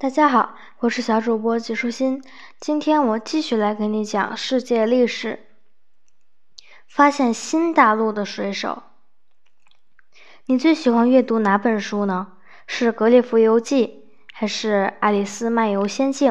[0.00, 2.22] 大家好，我是小主播季舒心。
[2.60, 5.40] 今天我继续来给你讲世界历史，
[6.86, 8.84] 发现新大陆的水手。
[10.46, 12.34] 你最喜欢阅读哪本书呢？
[12.64, 16.30] 是《格列佛游记》还是《爱丽丝漫游仙境》？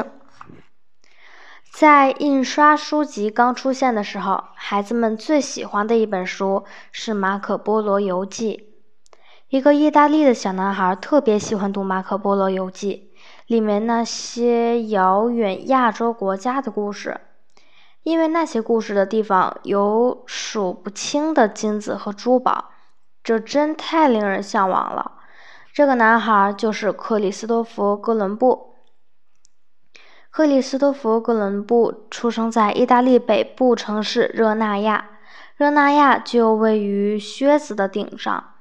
[1.70, 8.70] 在印刷书籍刚出现的时候，孩子们最喜欢的一本书是《马可波罗游记》。
[9.50, 13.04] 一个意大利的小男孩特别喜欢读《马可波罗游记》。
[13.48, 17.18] 里面那些遥远亚洲国家的故事，
[18.02, 22.72] 因为那些故事的地方有数不清的金子和珠宝，
[23.24, 25.12] 这真太令人向往了。
[25.72, 28.74] 这个男孩就是克里斯托弗·哥伦布。
[30.28, 35.08] 克里斯托弗·哥伦布出生在意大利北部城市热那亚，
[35.56, 38.52] 热那亚就位于靴子的顶上。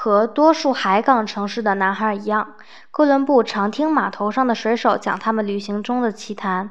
[0.00, 2.54] 和多数海港城市的男孩一样，
[2.92, 6.70] 哥伦布常听码头上的水手讲他们旅行中的奇谈，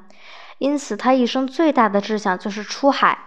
[0.60, 3.20] 因此他一生最大的志向就是出海，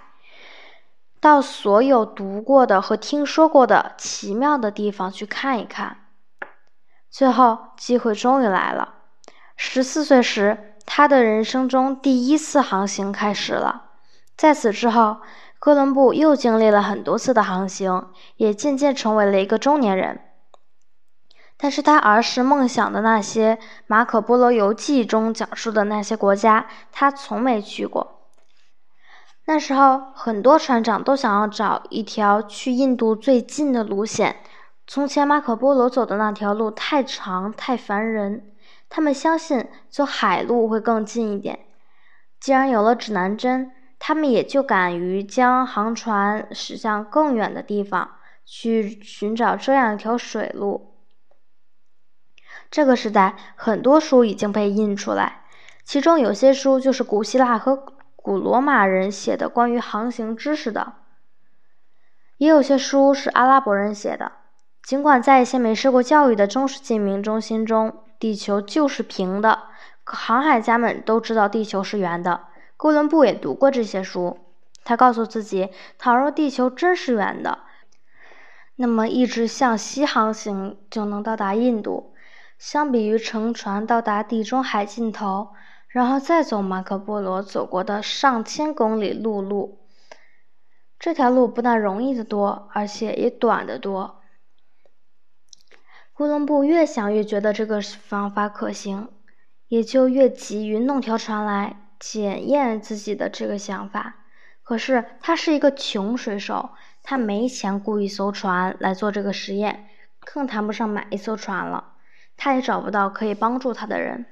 [1.20, 5.98] 到所有读过的和听说过的奇妙的地方去看一看。
[7.10, 8.94] 最后，机会终于来了。
[9.54, 13.90] 十四岁时，他的人生中第一次航行开始了。
[14.34, 15.18] 在此之后，
[15.60, 20.18] 哥伦布又经历了很多次的航行，也渐渐成为了一个中年人。
[21.58, 28.22] 但是他儿时梦想的那些《马可波罗游记》中讲述的那些国家，他从没去过。
[29.44, 34.36] 那时候，很多船长都想要找一条去印度最近的路线。
[34.86, 38.54] 从前马可波罗走的那条路太长太烦人，
[38.88, 41.66] 他们相信走海路会更近一点。
[42.40, 43.72] 既然有了指南针。
[44.10, 50.96] 他们也就敢于将航船驶向更远的地方，去寻找这样一条水路。
[52.72, 55.44] 这个时代，很多书已经被印出来，
[55.84, 57.76] 其中有些书就是古希腊和
[58.16, 60.94] 古罗马人写的关于航行知识的，
[62.38, 64.32] 也有些书是阿拉伯人写的。
[64.82, 69.68] 尽管在一些没受过教育的中世纪民众心中，地球就是平的，
[70.02, 72.48] 可航海家们都知道地球是圆的。
[72.80, 74.38] 哥伦布也读过这些书，
[74.84, 75.68] 他告诉自己，
[75.98, 77.58] 倘若地球真是圆的，
[78.76, 82.14] 那么一直向西航行就能到达印度。
[82.56, 85.50] 相比于乘船到达地中海尽头，
[85.88, 89.80] 然后再走马可波罗走过的上千公里陆路，
[90.98, 94.22] 这条路不但容易得多，而且也短得多。
[96.14, 99.10] 哥伦布越想越觉得这个方法可行，
[99.68, 101.76] 也就越急于弄条船来。
[102.00, 104.16] 检验自己的这个想法，
[104.64, 106.70] 可是他是一个穷水手，
[107.02, 109.86] 他没钱雇一艘船来做这个实验，
[110.20, 111.92] 更谈不上买一艘船了。
[112.36, 114.24] 他也找不到可以帮助他的人。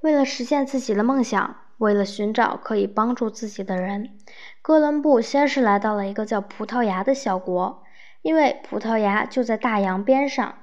[0.00, 4.16] 为了实现自己的梦想，为了寻找可以帮助自己的人，
[4.62, 7.82] 哥伦布先是来到了一个叫葡萄牙的小国，
[8.22, 10.58] 因为葡萄牙就在大洋边上，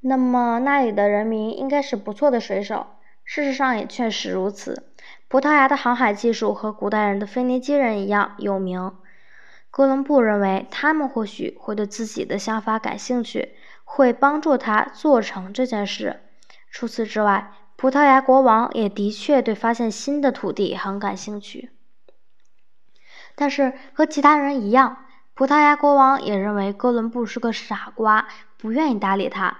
[0.00, 2.86] 那么那里的人民应该是不错的水手。
[3.30, 4.90] 事实上也确实如此。
[5.28, 8.94] 葡萄牙的航海技术和古代人的腓尼基人一样有名。
[9.70, 16.22] 哥伦布认为他们或许会对自己的想法感兴趣，会帮助他做成这件事。
[16.70, 21.70] 除此之外，葡萄牙国王也的确对发现新的土地很感兴趣。
[23.34, 29.58] 但是和其他人一样，葡萄牙国王也认为哥伦布是个傻瓜，不愿意搭理他。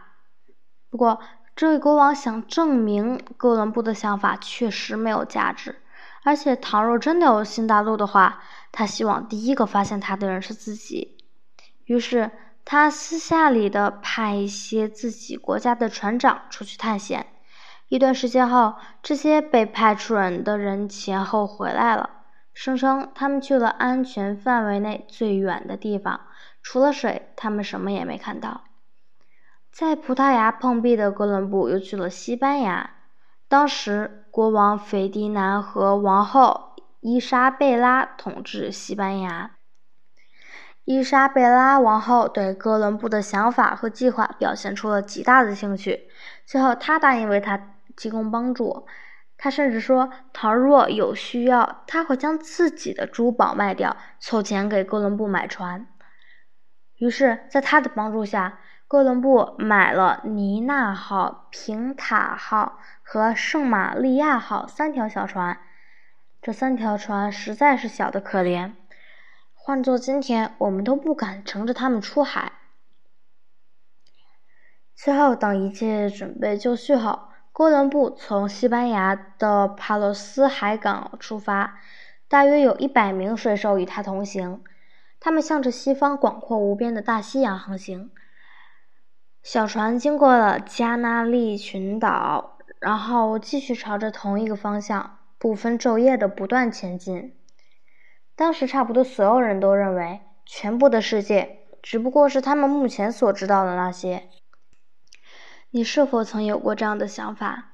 [0.88, 1.20] 不过，
[1.58, 5.74] 这位国王想证明哥伦布的想法确实没有价值，
[6.22, 11.18] 而且倘若真的有新大陆的话，他希望第一个发现它的人是自己。
[11.84, 12.30] 于是
[12.64, 17.26] 他私下里的派一些自己国家的船长出去探险。
[17.88, 22.08] 一段时间后，这些被派出人的人前后回来了，
[22.54, 26.20] 声称他们去了安全范围内最远的地方，
[26.62, 28.60] 除了水，他们什么也没看到。
[29.78, 32.96] 在葡萄牙碰壁的哥伦布又去了西班牙。
[33.46, 39.52] 当时，国王斐迪南和王后伊莎贝拉统治西班牙。
[40.84, 46.08] 伊莎贝拉王后对哥伦布的想法和计划表现出了极大的兴趣，
[46.44, 48.88] 最后她答应为他提供帮助。
[49.36, 55.86] 她甚至说，倘若有需要，她会将自己的珠宝卖掉，凑钱给哥伦布买船。
[56.96, 65.58] 于是，在他的帮助下，哥伦布买了尼纳号、平塔号和圣玛利亚号三条小船。
[66.40, 68.72] 这三条船实在是小的可怜，
[69.52, 72.52] 换做今天，我们都不敢乘着它们出海。
[74.94, 81.78] 最后，当一切准备就绪后，哥伦布从西班牙的帕洛斯海港出发，
[82.26, 84.64] 大约有一百名水手与他同行。
[85.20, 88.10] 他们向着西方广阔无边的大西洋航行。
[89.42, 97.34] 小船经过了加那利群岛，然后继续朝着同一个方向，不分昼夜的不断前进。
[98.36, 104.28] 当时，差不多所有人都认为，全部的世界只不过是他们目前所知道的那些。
[105.70, 107.72] 你是否曾有过这样的想法？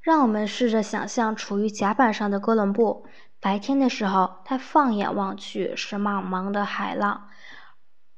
[0.00, 3.06] 让我们试着想象处于甲板上的哥伦布。
[3.40, 7.28] 白天的时候，他放眼望去是茫茫的海浪；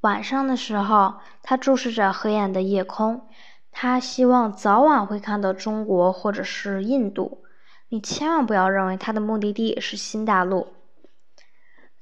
[0.01, 3.29] 晚上的时候，他注视着黑暗的夜空。
[3.73, 7.45] 他希望早晚会看到中国或者是印度。
[7.89, 10.69] 你千万不要认为他的目的地是新大陆。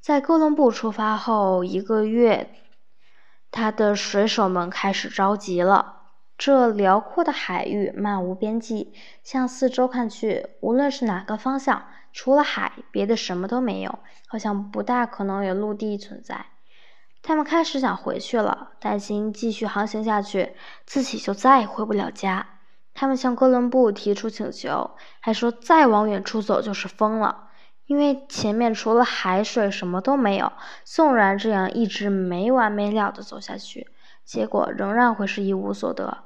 [0.01, 2.51] 在哥伦布出发后一个月，
[3.51, 5.97] 他的水手们开始着急了。
[6.39, 13.99] 这辽阔的海域漫无边际，向四周看去，无论是哪个方向，除了海，别的什么都没有，
[14.29, 16.47] 好像不大可能有陆地存在。
[17.23, 20.55] 他们开始想回去了，担心继续航行下去，
[20.87, 22.47] 自己就再也回不了家。
[22.95, 27.49] 他们向哥伦布提出请求，还说再往远处走就是疯了，
[27.87, 30.53] 因为前面除了海水什么都没有。
[30.85, 33.91] 纵然这样一直没完没了的走下去，
[34.25, 36.25] 结果仍然会是一无所得。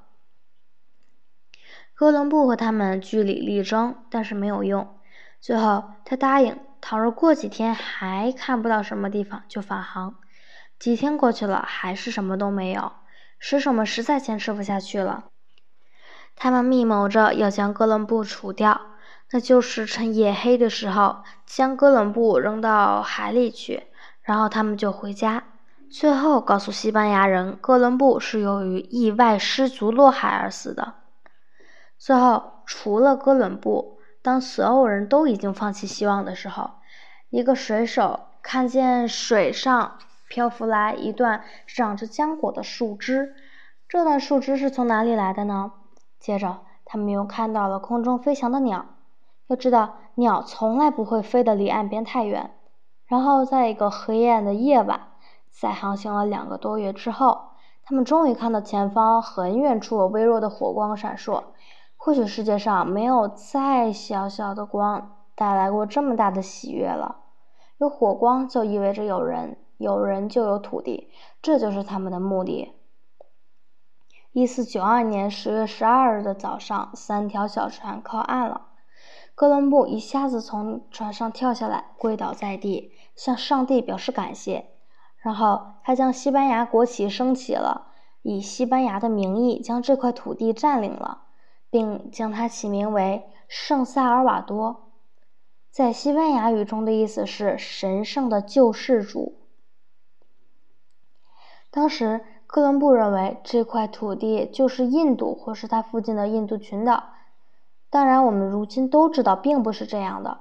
[1.95, 4.99] 哥伦布和他们据理力争，但是没有用。
[5.41, 10.15] 最后，他答应，倘若过几天还看不到什么地方，就返航。
[10.83, 12.91] 几天过去了，还是什么都没有。
[13.39, 15.27] 水手们实在坚持不下去了，
[16.35, 18.81] 他们密谋着要将哥伦布除掉，
[19.31, 23.85] 那就是趁夜黑的时候将哥伦布扔到海里去，
[24.23, 25.45] 然后他们就回家。
[25.89, 30.95] 最后告诉西班牙人，哥伦布是由于意外失足落海而死的。
[31.97, 36.73] 最后，除了哥伦布，当所有人都已经放弃希望的时候，
[37.31, 39.99] 一个水手看见水上
[40.33, 43.35] 漂浮来一段长着浆果的树枝。
[43.87, 45.73] 这段树枝是从哪里来的呢？
[46.19, 48.87] 接着，他们又看到了空中飞翔的鸟。
[49.49, 52.53] 要知道，鸟从来不会飞得离岸边太远。
[53.05, 55.09] 然后，在一个黑暗的夜晚，
[55.51, 57.51] 在航行了两个多月之后，
[57.85, 61.45] 他们终于看到前方很远处微弱的火光闪烁。
[61.99, 67.17] 或许世界上没有再小小的光带来过这么大的喜悦了。
[67.77, 71.11] 有火光就意味着有人，有人就有土地，
[71.43, 72.73] 这就是他们的目的。
[74.33, 78.69] 一四九二年十月十二日的早上，三条小船靠岸了。
[79.35, 84.71] 哥伦布一下子从船上跳下来，跪倒在地，向上帝表示感谢。
[85.19, 87.89] 然后他将西班牙国旗升起了，
[88.23, 91.19] 以西班牙的名义将这块土地占领了。
[91.73, 94.91] 并将它起名为圣萨尔瓦多，
[95.71, 99.39] 在西班牙语中的意思是“神圣的救世主”。
[101.73, 107.03] 当时，哥伦布认为这块土地就是印度，或是它附近的印度群岛。
[107.89, 110.41] 当然，我们如今都知道，并不是这样的。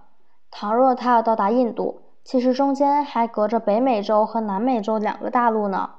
[0.52, 5.92] 倘若他要到达印度，其实中间还隔着北美洲和南美洲两个大陆呢。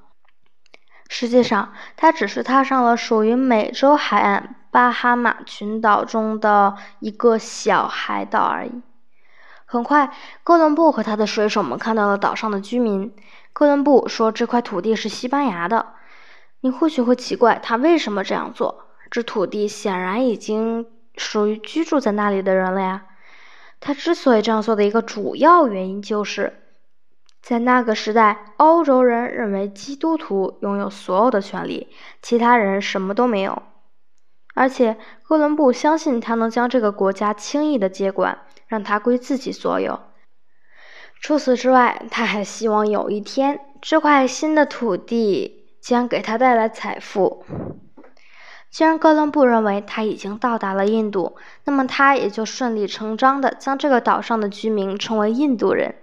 [1.08, 4.56] 实际上，他只是踏上了属于美洲海岸。
[4.70, 8.82] 巴哈马群岛中的一个小海岛而已。
[9.67, 10.10] 很快，
[10.44, 13.15] 哥伦布和他的水手们看到了岛上的居民。
[13.53, 15.94] 哥伦布说：“这块土地是西班牙的。”
[16.61, 18.87] 你或许会奇怪，他为什么这样做？
[19.11, 23.06] 这土地显然已经属于居住在那里的人了呀。
[23.81, 26.63] 他之所以这样做的一个主要原因，就是
[27.43, 31.89] 在那个时代，欧洲人认为基督徒拥有所有的权利，
[32.23, 33.61] 其他人什么都没有。
[34.55, 39.99] 而且，哥伦布相信他能将这个国家轻易的接管，让它归自己所有。
[41.22, 47.44] 除此之外，他还希望有一天，这块新的土地将给他带来财富。
[48.70, 55.94] 既然哥伦布认为他已经到达了印度，那么他也就顺理成章的将这个岛上的居民称为印度人。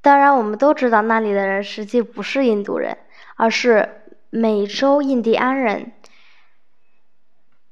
[0.00, 2.96] 当然，我们都知道那里的人实际不是印度人，
[3.34, 5.90] 而是美洲印第安人。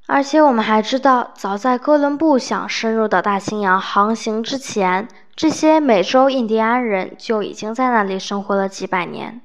[0.08, 5.06] 而且我们还知道，早在哥伦布想深入到大西洋航行之前，
[5.40, 9.40] 这些美洲印第安人就已经在那里生活了几百年。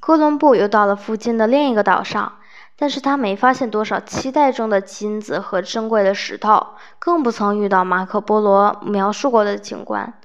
[0.00, 2.38] 哥伦布又到了附近的另一个岛上，
[2.78, 6.68] 但是他没发现多少期待中的金子和珍贵的石头，
[6.98, 10.18] 更不曾遇到马可波罗描述过的景观。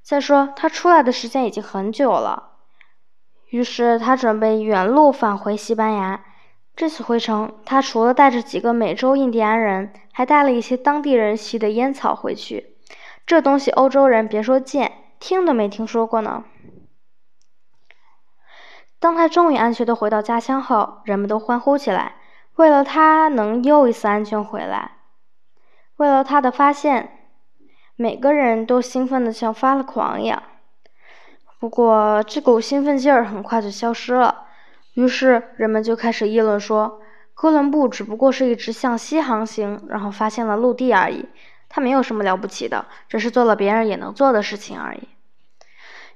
[0.00, 2.50] 再说，他出来的时间已经很久了，
[3.48, 6.22] 于是他准备原路返回西班牙。
[6.76, 12.75] 这次回程，他除了带着几个美洲印第安人，还带了一些当地人吸的烟草回去。
[13.26, 16.44] 这东西欧洲人别说见，听都没听说过呢。
[19.00, 22.14] 当他终于安全的回到家乡后，人们都欢呼起来，
[22.54, 24.92] 为了他能又一次安全回来，
[25.96, 27.18] 为了他的发现，
[27.96, 30.42] 每个人都兴奋的像发了狂一样。
[31.58, 34.44] 不过，这股兴奋劲儿很快就消失了。
[34.94, 37.00] 于是人们就开始议论说，
[37.34, 41.28] 哥伦布只不过是一直向西航行，然后发现了陆地而已。
[41.68, 45.08] 他没有什么了不起的，只是做了别人也能做的事情而已。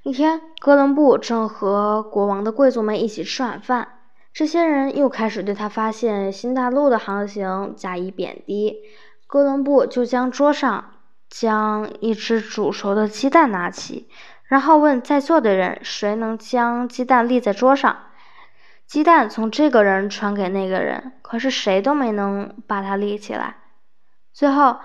[0.02, 3.99] 一天，哥伦布正和国王的贵族们一起吃晚饭，
[4.33, 8.78] 这些人又开始对他发现新大陆的航行加以贬低。
[9.26, 10.92] 哥伦布就将桌上
[11.28, 14.09] 将一只煮熟的鸡蛋拿起，
[14.45, 17.97] 然后问在座的人谁能将鸡蛋立在桌上。
[18.87, 23.57] 鸡蛋从这个人传给那个人，可是谁都没能把它立起来。
[24.33, 24.78] 最后，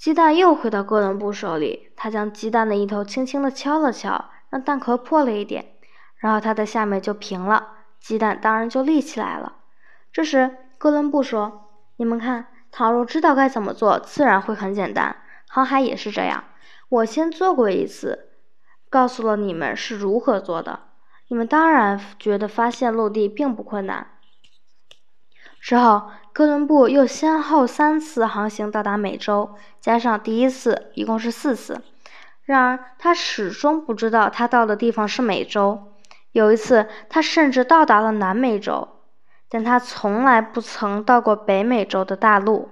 [0.00, 5.74] 鸡蛋又回到哥伦布手里，他将鸡蛋的一头轻轻地敲了敲，让蛋壳破了一点，
[6.16, 7.68] 然后它的下面就平了，
[8.00, 9.56] 鸡蛋当然就立起来了。
[10.10, 11.68] 这时，哥伦布说
[12.00, 15.14] ：“你们看，倘若知道该怎么做，自然会很简单。
[15.46, 16.44] 航海也是这样，
[16.88, 18.30] 我先做过一次，
[18.88, 20.80] 告诉了你们是如何做的。”
[21.28, 24.12] 你们当然觉得发现陆地并不困难。
[25.60, 31.82] 之后，哥伦布又先后三次航行到达美洲，加上第一次，一共是四次。
[32.44, 35.92] 然而，他始终不知道他到的地方是美洲。
[36.32, 38.88] 有一次，他甚至到达了南美洲，
[39.50, 42.70] 但他从来不曾到过北美洲的大陆。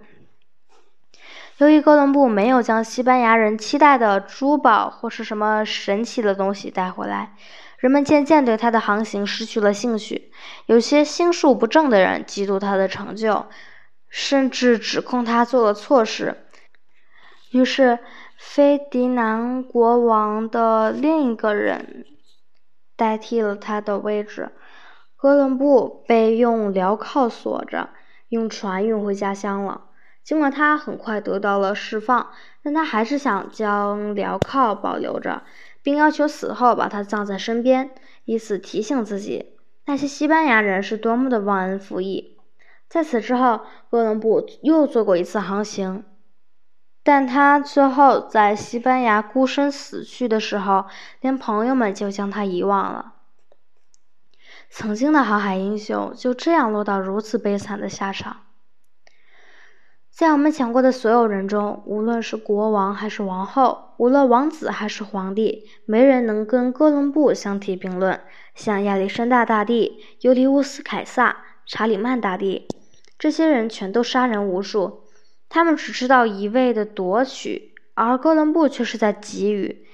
[1.58, 7.34] 由于哥伦布没有将西班牙人期待的珠宝或是什么神奇的东西带回来。
[7.78, 10.32] 人们渐渐对他的航行失去了兴趣，
[10.66, 13.46] 有些心术不正的人嫉妒他的成就，
[14.08, 16.44] 甚至指控他做了错事。
[17.52, 18.00] 于是，
[18.36, 22.04] 菲迪南国王的另一个人
[22.96, 24.50] 代替了他的位置。
[25.16, 27.90] 哥伦布被用镣铐锁着，
[28.28, 29.82] 用船运回家乡了。
[30.22, 32.30] 尽管他很快得到了释放，
[32.62, 35.42] 但他还是想将镣铐保留着。
[35.88, 37.92] 并要求死后把他葬在身边，
[38.26, 42.36] 以此提醒自己那些西班牙人是多么的忘恩负义。
[42.90, 46.04] 在此之后，哥伦布又做过一次航行，
[47.02, 50.84] 但他最后在西班牙孤身死去的时候，
[51.22, 53.14] 连朋友们就将他遗忘了。
[54.68, 58.47] 曾经的航海英雄就这样落到如此悲惨的下场。
[60.18, 68.20] 在我们讲过的所有人中，无论是国王还是王后，无论王子还是皇帝，没人能跟哥伦布相提并论。
[68.52, 72.66] 像亚历山大大帝、尤利乌斯·凯撒、查理曼大帝，
[73.16, 75.04] 这些人全都杀人无数，
[75.48, 79.86] 他们只知道一味的夺取，而哥伦布却是在给予。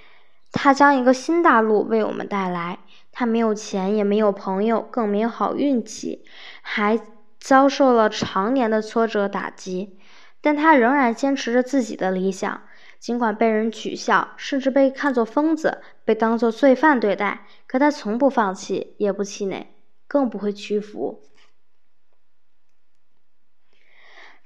[0.50, 2.78] 他将一个新大陆为我们带来，
[3.12, 6.24] 他没有钱，也没有朋友，更没有好运气，
[6.62, 6.98] 还
[7.38, 9.98] 遭受了常年的挫折打击。
[10.44, 12.64] 但他仍然坚持着自己的理想，
[12.98, 19.68] 尽管被人取笑，甚至被看作疯子，被当作罪犯对待，可他从不放弃，也不气馁，
[20.06, 21.22] 更不会屈服。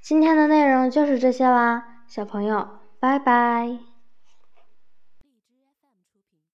[0.01, 3.88] 今天的内容就是这些啦，小朋友，拜拜。